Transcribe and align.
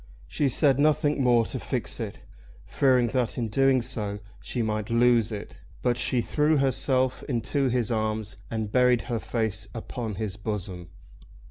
She 0.27 0.49
said 0.49 0.79
nothing 0.79 1.21
more 1.21 1.45
to 1.45 1.59
fix 1.59 1.99
it, 1.99 2.21
fearing 2.65 3.09
that 3.09 3.37
in 3.37 3.49
doing 3.49 3.83
so 3.83 4.17
she 4.41 4.63
might 4.63 4.89
lose 4.89 5.31
it; 5.31 5.61
but 5.83 5.95
she 5.95 6.21
threw 6.21 6.57
herself 6.57 7.21
into 7.29 7.69
his 7.69 7.91
arms 7.91 8.37
and 8.49 8.71
buried 8.71 9.01
her 9.01 9.19
face 9.19 9.67
upon 9.75 10.15
his 10.15 10.37
bosom. 10.37 10.89